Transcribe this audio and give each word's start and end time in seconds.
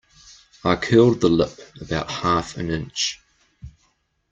I 0.63 0.77
curled 0.77 1.21
the 1.21 1.29
lip 1.29 1.59
about 1.79 2.09
half 2.09 2.57
an 2.57 2.71
inch. 2.71 3.21